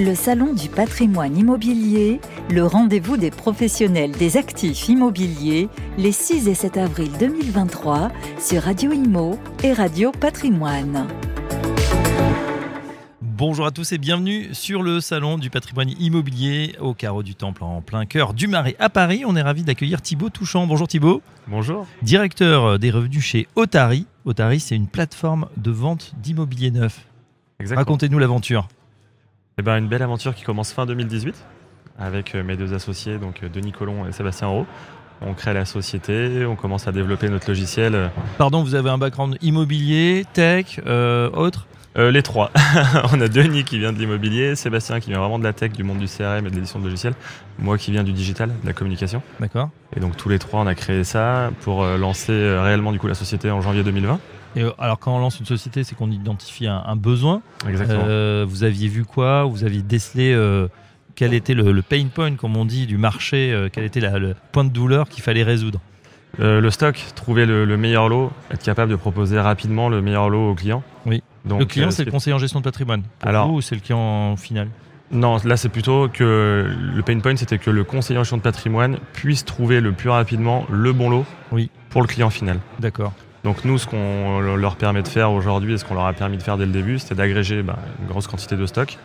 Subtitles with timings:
[0.00, 5.68] Le Salon du patrimoine immobilier, le rendez-vous des professionnels des actifs immobiliers,
[5.98, 11.06] les 6 et 7 avril 2023 sur Radio Imo et Radio Patrimoine.
[13.20, 17.62] Bonjour à tous et bienvenue sur le salon du patrimoine immobilier au carreau du Temple
[17.62, 19.24] en plein cœur du Marais à Paris.
[19.26, 20.66] On est ravi d'accueillir Thibaut Touchant.
[20.66, 21.20] Bonjour Thibaut.
[21.46, 21.86] Bonjour.
[22.00, 24.06] Directeur des revenus chez Otari.
[24.24, 27.04] Otari, c'est une plateforme de vente d'immobilier neuf.
[27.60, 28.66] Racontez-nous l'aventure.
[29.60, 31.34] Eh ben, une belle aventure qui commence fin 2018
[31.98, 34.64] avec euh, mes deux associés, donc euh, Denis Collomb et Sébastien Auro.
[35.20, 38.10] On crée la société, on commence à développer notre logiciel.
[38.38, 41.66] Pardon, vous avez un background immobilier, tech, euh, autre?
[41.98, 42.52] Euh, les trois.
[43.12, 45.82] on a Denis qui vient de l'immobilier, Sébastien qui vient vraiment de la tech, du
[45.82, 47.14] monde du CRM et de l'édition de logiciels,
[47.58, 49.22] moi qui viens du digital, de la communication.
[49.40, 49.70] D'accord.
[49.96, 53.00] Et donc tous les trois, on a créé ça pour euh, lancer euh, réellement du
[53.00, 54.20] coup la société en janvier 2020.
[54.56, 57.42] Et alors quand on lance une société, c'est qu'on identifie un, besoin.
[57.68, 58.44] Exactement.
[58.46, 59.44] vous aviez vu quoi?
[59.44, 60.36] Vous aviez décelé
[61.14, 64.70] quel était le, pain point, comme on dit, du marché Quel était le point de
[64.70, 65.80] douleur qu'il fallait résoudre?
[66.38, 70.50] Le stock, trouver le, le, meilleur lot, être capable de proposer rapidement le meilleur lot
[70.50, 70.82] au client.
[71.06, 73.02] Oui le client, euh, c'est le conseiller en gestion de patrimoine.
[73.22, 74.68] Alors, ou c'est le client final?
[75.10, 78.42] Non, là, c'est plutôt que le pain point, c'était que le conseiller en gestion de
[78.42, 81.70] patrimoine puisse trouver le plus rapidement le bon lot oui.
[81.88, 82.60] pour le client final.
[82.78, 83.12] D'accord.
[83.44, 86.36] Donc nous, ce qu'on leur permet de faire aujourd'hui et ce qu'on leur a permis
[86.36, 88.98] de faire dès le début, c'était d'agréger bah, une grosse quantité de stock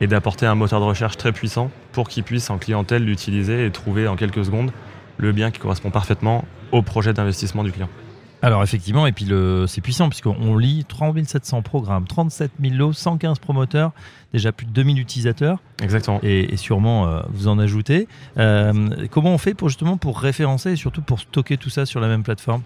[0.00, 3.70] et d'apporter un moteur de recherche très puissant pour qu'ils puissent en clientèle l'utiliser et
[3.70, 4.72] trouver en quelques secondes
[5.16, 7.88] le bien qui correspond parfaitement au projet d'investissement du client.
[8.42, 9.26] Alors effectivement, et puis
[9.68, 13.92] c'est puissant puisqu'on lit 3700 programmes, 37 000 lots, 115 promoteurs,
[14.34, 15.60] déjà plus de 2000 utilisateurs.
[15.82, 16.20] Exactement.
[16.22, 18.06] Et, sûrement euh, vous en ajoutez.
[18.36, 22.00] Euh, comment on fait pour justement pour référencer et surtout pour stocker tout ça sur
[22.00, 22.60] la même plateforme?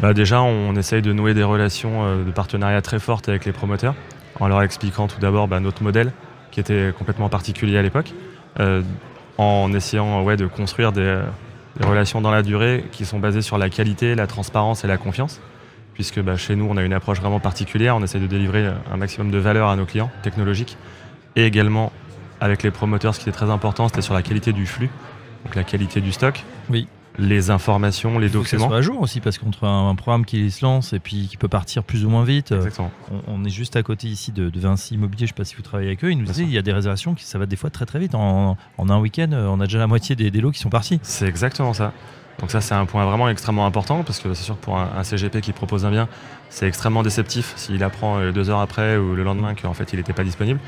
[0.00, 3.52] Bah Déjà, on essaye de nouer des relations euh, de partenariat très fortes avec les
[3.52, 3.94] promoteurs
[4.38, 6.12] en leur expliquant tout d'abord bah, notre modèle
[6.50, 8.12] qui était complètement particulier à l'époque,
[9.38, 11.20] en essayant ouais, de construire des
[11.78, 14.96] des relations dans la durée qui sont basées sur la qualité, la transparence et la
[14.96, 15.40] confiance.
[15.94, 17.96] Puisque bah, chez nous, on a une approche vraiment particulière.
[17.96, 20.76] On essaie de délivrer un maximum de valeur à nos clients technologiques.
[21.36, 21.92] Et également,
[22.40, 24.90] avec les promoteurs, ce qui est très important, c'était sur la qualité du flux,
[25.44, 26.44] donc la qualité du stock.
[26.70, 26.86] Oui
[27.18, 28.66] les informations, les documents.
[28.66, 31.36] Que ça à jour aussi, parce qu'entre un, programme qui se lance et puis qui
[31.36, 32.68] peut partir plus ou moins vite, euh,
[33.26, 35.62] on, est juste à côté ici de, Vinci Immobilier, je ne sais pas si vous
[35.62, 37.56] travaillez avec eux, ils nous disaient il y a des réservations qui ça va des
[37.56, 38.14] fois très très vite.
[38.14, 41.00] En, un week-end, euh, on a déjà la moitié des, lots qui sont partis.
[41.02, 41.92] C'est exactement ça.
[42.40, 45.02] Donc ça c'est un point vraiment extrêmement important parce que c'est sûr que pour un,
[45.02, 46.08] CGP qui propose un bien,
[46.50, 49.96] c'est extrêmement déceptif s'il apprend euh, deux heures après ou le lendemain qu'en fait il
[49.96, 50.60] n'était pas disponible.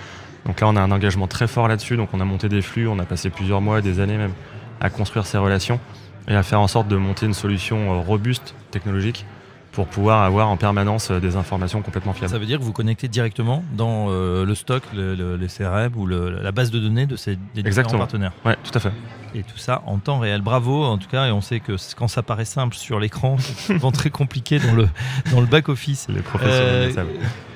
[0.46, 2.88] Donc là on a un engagement très fort là-dessus, donc on a monté des flux,
[2.88, 4.32] on a passé plusieurs mois, des années même
[4.80, 5.78] à construire ces relations
[6.28, 9.26] et à faire en sorte de monter une solution euh, robuste technologique
[9.72, 12.30] pour pouvoir avoir en permanence euh, des informations complètement fiables.
[12.30, 16.06] Ça veut dire que vous connectez directement dans euh, le stock, le, les CRM ou
[16.06, 18.32] la base de données de ces des différents partenaires.
[18.44, 18.92] Oui, tout à fait.
[19.34, 20.40] Et tout ça en temps réel.
[20.40, 23.74] Bravo, en tout cas, et on sait que quand ça paraît simple sur l'écran, c'est
[23.74, 24.88] souvent très compliqué dans le,
[25.30, 26.08] dans le back-office.
[26.08, 27.04] Les professionnels euh,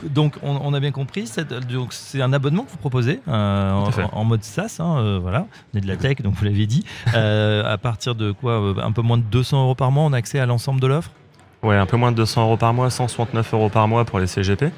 [0.09, 4.77] Donc, on, a bien compris, c'est un abonnement que vous proposez en, mode SaaS.
[4.81, 6.85] Hein, voilà, on est de la tech, donc vous l'avez dit.
[7.07, 10.39] à partir de quoi Un peu moins de 200 euros par mois, on a accès
[10.39, 11.11] à l'ensemble de l'offre?
[11.63, 14.27] Ouais, un peu moins de 200 euros par mois, 169 euros par mois pour les
[14.27, 14.73] CGP.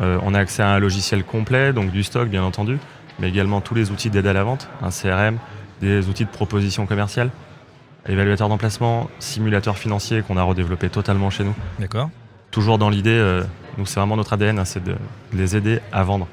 [0.00, 2.78] Euh, on a accès à un logiciel complet, donc du stock bien entendu,
[3.18, 5.38] mais également tous les outils d'aide à la vente, un CRM,
[5.82, 7.30] des outils de proposition commerciale,
[8.08, 11.54] évaluateur d'emplacement, simulateur financier qu'on a redéveloppé totalement chez nous.
[11.78, 12.08] D'accord.
[12.50, 13.42] Toujours dans l'idée, euh,
[13.76, 14.94] nous c'est vraiment notre ADN, hein, c'est de
[15.34, 16.26] les aider à vendre,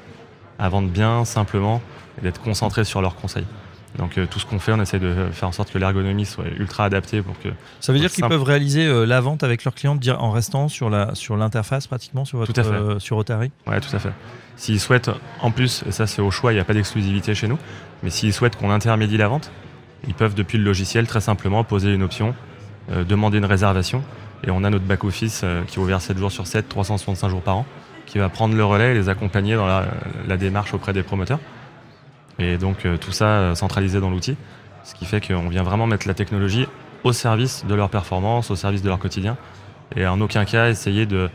[0.58, 1.82] à vendre bien, simplement,
[2.18, 3.46] et d'être concentrés sur leurs conseils.
[3.98, 6.44] Donc euh, tout ce qu'on fait, on essaie de faire en sorte que l'ergonomie soit
[6.58, 7.48] ultra adaptée pour que.
[7.80, 10.90] Ça veut dire qu'ils peuvent réaliser euh, la vente avec leurs clients en restant sur
[10.90, 13.50] la sur l'interface pratiquement sur votre euh, sur Otari?
[13.66, 14.12] Ouais, tout à fait.
[14.56, 17.48] S'ils souhaitent, en plus, et ça c'est au choix, il n'y a pas d'exclusivité chez
[17.48, 17.58] nous,
[18.02, 19.50] mais s'ils souhaitent qu'on intermédie la vente,
[20.06, 22.34] ils peuvent depuis le logiciel très simplement poser une option,
[22.90, 24.02] demander une réservation,
[24.46, 27.40] et on a notre back office qui est ouvert 7 jours sur 7, 365 jours
[27.40, 27.66] par an,
[28.04, 31.40] qui va prendre le relais et les accompagner dans la démarche auprès des promoteurs.
[32.40, 34.36] Et donc euh, tout ça euh, centralisé dans l'outil,
[34.82, 36.66] ce qui fait qu'on vient vraiment mettre la technologie
[37.04, 39.36] au service de leur performance, au service de leur quotidien,
[39.94, 41.28] et en aucun cas essayer de,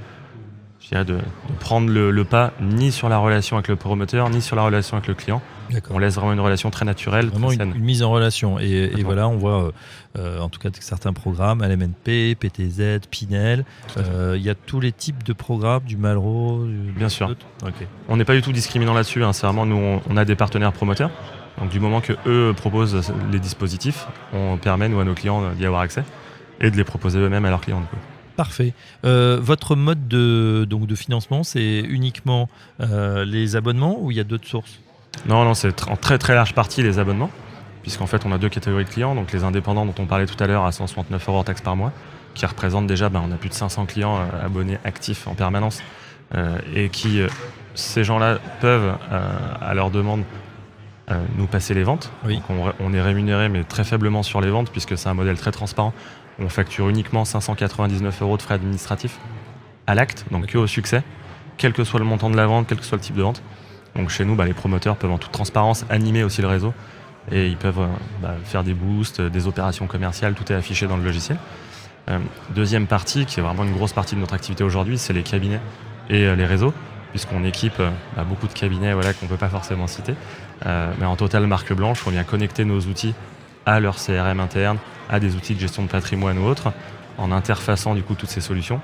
[0.91, 1.17] de,
[1.59, 5.07] prendre le, pas ni sur la relation avec le promoteur, ni sur la relation avec
[5.07, 5.41] le client.
[5.89, 7.27] On laisse vraiment une relation très naturelle.
[7.27, 8.59] Vraiment une, mise en relation.
[8.59, 9.71] Et, voilà, on voit euh,
[10.17, 13.65] euh, en tout cas certains programmes, LMNP, PTZ, Pinel.
[13.97, 16.65] Euh, il y a tous les types de programmes, du Malraux.
[16.95, 17.35] Bien sûr.
[18.07, 19.23] On n'est pas du tout discriminant là-dessus.
[19.23, 19.33] Hein.
[19.33, 21.11] C'est vraiment, nous, on, a des partenaires promoteurs.
[21.59, 25.65] Donc du moment que eux proposent les dispositifs, on permet, nous, à nos clients d'y
[25.65, 26.03] avoir accès
[26.59, 27.81] et de les proposer eux-mêmes à leurs clients.
[28.35, 28.73] Parfait.
[29.03, 34.47] votre mode de, donc, de financement, c'est uniquement les abonnements ou il y a d'autres
[34.47, 34.79] sources?
[35.27, 37.31] Non, non, c'est en très très large partie les abonnements,
[37.81, 40.41] puisqu'en fait on a deux catégories de clients, donc les indépendants dont on parlait tout
[40.43, 41.91] à l'heure à 169 euros en taxe par mois,
[42.35, 45.81] qui représentent déjà, ben, on a plus de 500 clients euh, abonnés actifs en permanence,
[46.35, 47.27] euh, et qui, euh,
[47.73, 48.95] ces gens-là peuvent,
[49.61, 50.23] à leur demande,
[51.37, 52.09] nous passer les ventes.
[52.25, 52.41] Oui.
[52.79, 55.93] on, est rémunéré, mais très faiblement sur les ventes, puisque c'est un modèle très transparent.
[56.39, 59.19] On facture uniquement 599 euros de frais administratifs
[59.87, 61.03] à l'acte, donc que au succès,
[61.57, 63.43] quel que soit le montant de la vente, quel que soit le type de vente.
[63.95, 66.73] Donc chez nous, bah, les promoteurs peuvent en toute transparence animer aussi le réseau
[67.31, 67.87] et ils peuvent
[68.21, 71.37] bah, faire des boosts, des opérations commerciales, tout est affiché dans le logiciel.
[72.09, 72.19] Euh,
[72.53, 75.59] deuxième partie, qui est vraiment une grosse partie de notre activité aujourd'hui, c'est les cabinets
[76.09, 76.73] et euh, les réseaux,
[77.11, 80.13] puisqu'on équipe euh, bah, beaucoup de cabinets voilà, qu'on ne peut pas forcément citer.
[80.65, 83.15] mais en total marque blanche, on vient connecter nos outils
[83.65, 84.77] à leur CRM interne,
[85.09, 86.71] à des outils de gestion de patrimoine ou autres,
[87.17, 88.81] en interfaçant du coup toutes ces solutions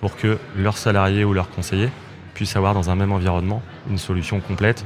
[0.00, 1.90] pour que leurs salariés ou leurs conseillers
[2.36, 4.84] puissent avoir dans un même environnement une solution complète,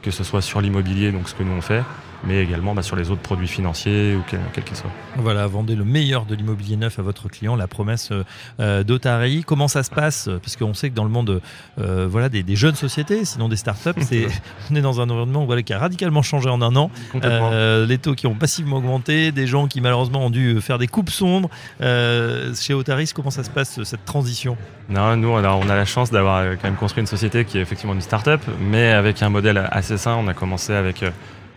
[0.00, 1.82] que ce soit sur l'immobilier, donc ce que nous on fait,
[2.26, 4.90] mais également bah, sur les autres produits financiers ou quels quel qu'ils soient.
[5.16, 8.24] Voilà, vendez le meilleur de l'immobilier neuf à votre client, la promesse euh,
[8.60, 9.44] euh d'Otari.
[9.46, 10.28] Comment ça se passe?
[10.42, 11.40] Parce qu'on sait que dans le monde
[11.80, 14.26] euh, voilà, des, jeunes sociétés, sinon des startups, c'est,
[14.70, 16.90] on est dans un environnement voilà, qui a radicalement changé en un an.
[17.24, 20.88] Euh, les taux qui ont passivement augmenté, des gens qui malheureusement ont dû faire des
[20.88, 21.48] coupes sombres.
[21.80, 24.56] chez Otaris, comment ça se passe cette transition?
[24.88, 27.58] Non, nous on a, on a la chance d'avoir quand même construit une société qui
[27.58, 30.16] est effectivement une startup, mais avec un modèle assez sain.
[30.18, 31.04] On a commencé avec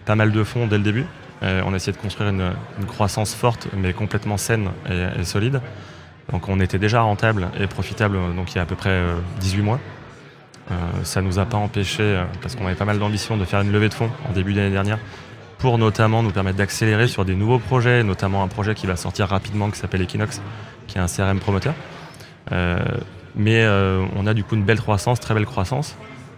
[0.10, 1.06] pas mal de fonds dès le début.
[1.44, 2.52] Euh, on a essayé de construire une,
[2.88, 5.62] croissance forte, mais complètement saine et, solide.
[6.32, 9.04] Donc on était déjà rentable et profitable donc il y a à peu près
[9.40, 9.80] 18 euh, mois.
[10.72, 13.62] Euh, ça ne nous a pas empêché, parce qu'on avait pas mal d'ambition, de faire
[13.62, 14.98] une levée de fonds en début d'année dernière
[15.60, 19.28] pour notamment nous permettre d'accélérer sur des nouveaux projets, notamment un projet qui va sortir
[19.28, 20.42] rapidement qui s'appelle Equinox,
[20.88, 21.76] qui est un CRM promoteur.
[23.36, 23.68] mais
[24.16, 25.96] on a du coup une belle croissance, très belle croissance.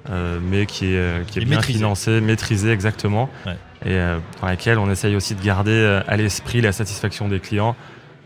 [0.09, 1.77] Euh, mais qui est, euh, bien maîtrisé.
[1.77, 3.51] financé, maîtrisé exactement, et
[3.89, 7.75] euh, dans laquelle on essaye aussi de garder à l'esprit la satisfaction des clients,